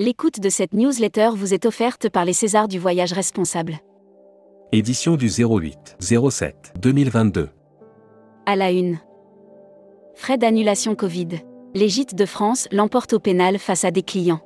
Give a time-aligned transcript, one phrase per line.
[0.00, 3.80] L'écoute de cette newsletter vous est offerte par les Césars du voyage responsable.
[4.72, 7.50] Édition du 08 07 2022.
[8.46, 8.98] À la une.
[10.14, 11.42] Frais d'annulation Covid.
[11.74, 14.40] Les gîtes de France l'emportent au pénal face à des clients.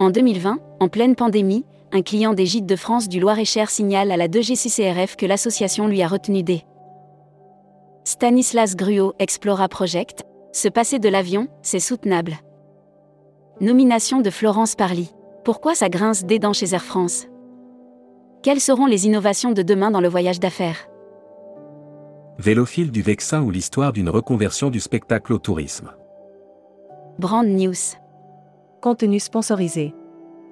[0.00, 4.16] En 2020, en pleine pandémie, un client des gîtes de France du Loir-et-Cher signale à
[4.16, 6.64] la 2GCCRF que l'association lui a retenu des
[8.02, 10.24] Stanislas Gruot Explora Project.
[10.50, 12.38] Se passer de l'avion, c'est soutenable.
[13.62, 15.14] Nomination de Florence Parly.
[15.44, 17.28] Pourquoi ça grince des dents chez Air France?
[18.42, 20.88] Quelles seront les innovations de demain dans le voyage d'affaires?
[22.40, 25.92] Vélophile du Vexin ou l'histoire d'une reconversion du spectacle au tourisme.
[27.20, 27.94] Brand News.
[28.80, 29.94] Contenu sponsorisé.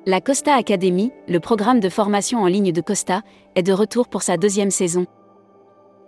[0.07, 3.23] La Costa Academy, le programme de formation en ligne de Costa,
[3.57, 5.07] est de retour pour sa deuxième saison.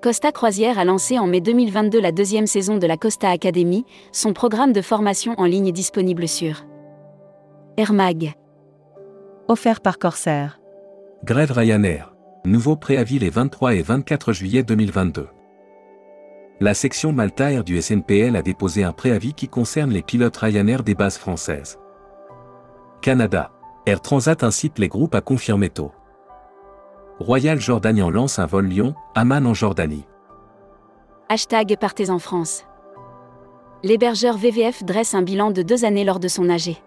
[0.03, 4.33] Costa Croisière a lancé en mai 2022 la deuxième saison de la Costa Academy, son
[4.33, 6.63] programme de formation en ligne disponible sur
[7.79, 8.35] Air Mag.
[9.49, 10.61] Offert par Corsair.
[11.25, 12.15] Grève Ryanair.
[12.45, 15.27] Nouveau préavis les 23 et 24 juillet 2022.
[16.61, 20.83] La section Malta Air du SNPL a déposé un préavis qui concerne les pilotes Ryanair
[20.83, 21.79] des bases françaises.
[23.01, 23.53] Canada.
[23.87, 25.93] Air Transat incite les groupes à confirmer tôt.
[27.21, 30.05] Royal Jordanian lance un vol Lyon, Amman en Jordanie.
[31.31, 32.67] Hashtag Partez en France.
[33.83, 36.83] L'hébergeur VVF dresse un bilan de deux années lors de son AG.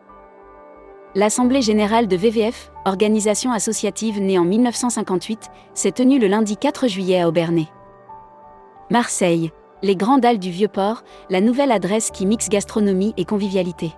[1.17, 7.22] L'Assemblée générale de VVF, organisation associative née en 1958, s'est tenue le lundi 4 juillet
[7.22, 7.67] à Aubernay.
[8.89, 13.94] Marseille, les Grandes Dalles du Vieux-Port, la nouvelle adresse qui mixe gastronomie et convivialité.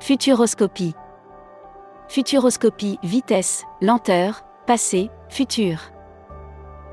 [0.00, 0.94] Futuroscopie.
[2.08, 5.78] Futuroscopie, vitesse, lenteur, passé, futur.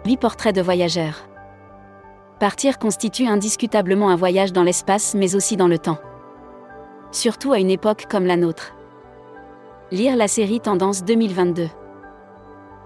[0.06, 1.28] 8 portraits de voyageurs.
[2.40, 5.98] Partir constitue indiscutablement un voyage dans l'espace mais aussi dans le temps.
[7.12, 8.76] Surtout à une époque comme la nôtre.
[9.92, 11.68] Lire la série Tendance 2022.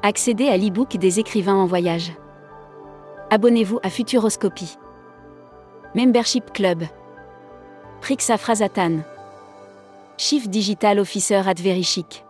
[0.04, 2.14] Accéder à l'e-book des écrivains en voyage.
[3.30, 4.78] Abonnez-vous à Futuroscopie.
[5.96, 6.84] Membership Club.
[8.00, 9.00] Prixa Frasatan.
[10.18, 12.24] Chief Digital Officer at Verichic.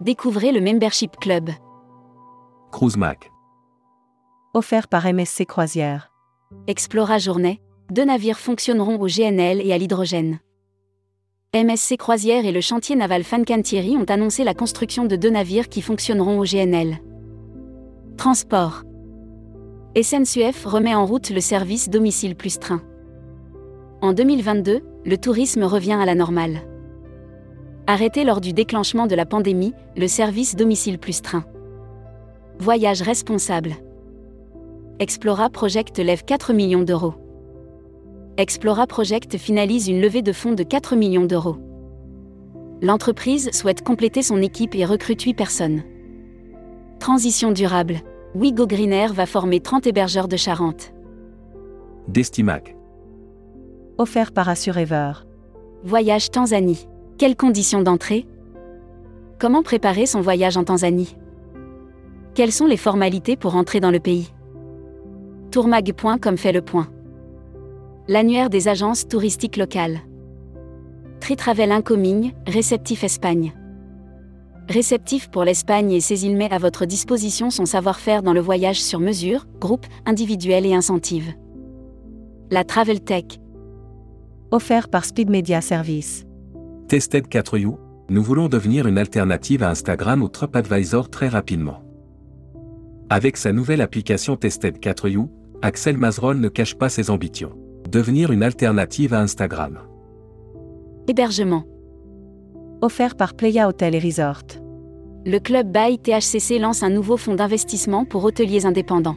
[0.00, 1.50] Découvrez le Membership Club.
[2.72, 3.30] Cruise Mac.
[4.52, 6.10] Offert par MSC Croisière.
[6.66, 7.60] Explora Journée.
[7.88, 10.40] Deux navires fonctionneront au GNL et à l'hydrogène.
[11.52, 15.82] MSC Croisière et le chantier naval Fancantieri ont annoncé la construction de deux navires qui
[15.82, 16.98] fonctionneront au GNL.
[18.16, 18.84] Transport.
[20.00, 22.80] SNCF remet en route le service domicile plus train.
[24.00, 26.60] En 2022, le tourisme revient à la normale.
[27.88, 31.42] Arrêté lors du déclenchement de la pandémie, le service domicile plus train.
[32.60, 33.72] Voyage responsable.
[35.00, 37.14] Explora Project lève 4 millions d'euros.
[38.40, 41.58] Explora Project finalise une levée de fonds de 4 millions d'euros.
[42.80, 45.82] L'entreprise souhaite compléter son équipe et recrute 8 personnes.
[47.00, 48.00] Transition durable.
[48.34, 50.94] Wigo Green Air va former 30 hébergeurs de Charente.
[52.08, 52.74] Destimac.
[53.98, 55.12] Offert par Assurever.
[55.84, 56.88] Voyage Tanzanie.
[57.18, 58.26] Quelles conditions d'entrée?
[59.38, 61.14] Comment préparer son voyage en Tanzanie?
[62.32, 64.32] Quelles sont les formalités pour entrer dans le pays?
[65.50, 66.88] Tourmag.com fait le point.
[68.08, 70.00] L'annuaire des agences touristiques locales.
[71.20, 73.54] Tritravel Incoming, réceptif Espagne.
[74.68, 78.82] Réceptif pour l'Espagne et ses îles met à votre disposition son savoir-faire dans le voyage
[78.82, 81.34] sur mesure, groupe, individuel et incentive.
[82.50, 83.24] La Travel Tech.
[84.50, 86.24] Offert par Speed Media Service.
[86.88, 87.76] Tested 4U.
[88.08, 91.84] Nous voulons devenir une alternative à Instagram ou TripAdvisor très rapidement.
[93.10, 95.28] Avec sa nouvelle application Tested 4U,
[95.62, 97.59] Axel Mazerol ne cache pas ses ambitions
[97.90, 99.78] devenir une alternative à Instagram.
[101.08, 101.64] Hébergement.
[102.80, 104.44] Offert par Playa Hotel et Resort.
[105.26, 109.16] Le club Bay THCC lance un nouveau fonds d'investissement pour hôteliers indépendants.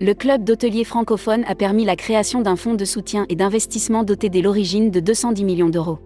[0.00, 4.28] Le club d'hôteliers francophones a permis la création d'un fonds de soutien et d'investissement doté
[4.28, 6.00] dès l'origine de 210 millions d'euros.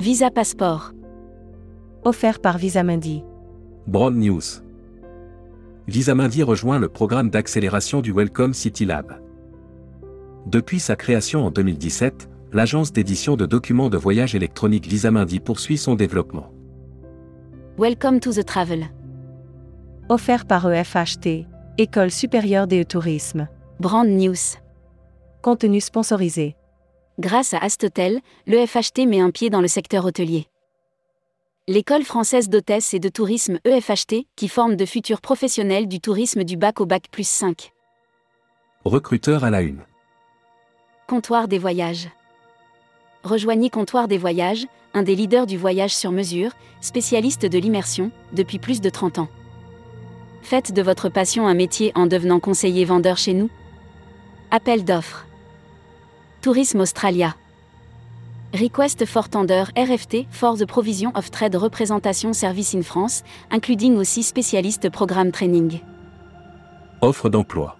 [0.00, 0.92] Visa Passeport.
[2.04, 3.24] Offert par Visamundi.
[3.88, 4.62] Broad News.
[5.88, 9.27] Visamundi rejoint le programme d'accélération du Welcome City Lab.
[10.48, 15.94] Depuis sa création en 2017, l'agence d'édition de documents de voyage électronique Visamundi poursuit son
[15.94, 16.50] développement.
[17.76, 18.86] Welcome to the Travel.
[20.08, 21.44] Offert par EFHT,
[21.76, 23.46] École supérieure des tourisme.
[23.78, 24.56] Brand News.
[25.42, 26.56] Contenu sponsorisé.
[27.18, 30.46] Grâce à Astotel, l'EFHT met un pied dans le secteur hôtelier.
[31.66, 36.56] L'école française d'hôtesse et de tourisme EFHT, qui forme de futurs professionnels du tourisme du
[36.56, 37.70] bac au bac plus 5.
[38.86, 39.82] Recruteur à la une.
[41.08, 42.10] Comptoir des voyages.
[43.24, 46.50] Rejoignez Comptoir des voyages, un des leaders du voyage sur mesure,
[46.82, 49.28] spécialiste de l'immersion, depuis plus de 30 ans.
[50.42, 53.48] Faites de votre passion un métier en devenant conseiller vendeur chez nous.
[54.50, 55.24] Appel d'offres.
[56.42, 57.34] Tourisme Australia.
[58.52, 64.22] Request for Tender RFT for the Provision of Trade Representation Service in France, including aussi
[64.22, 65.80] spécialiste programme training.
[67.00, 67.78] Offre d'emploi.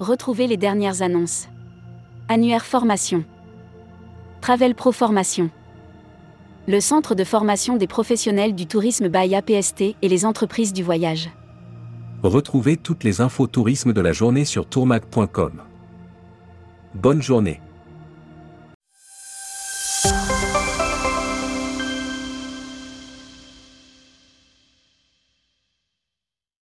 [0.00, 1.46] Retrouvez les dernières annonces.
[2.32, 3.24] Annuaire formation.
[4.40, 5.50] Travel Pro Formation.
[6.68, 11.28] Le centre de formation des professionnels du tourisme by APST et les entreprises du voyage.
[12.22, 15.62] Retrouvez toutes les infos tourisme de la journée sur tourmag.com.
[16.94, 17.60] Bonne journée.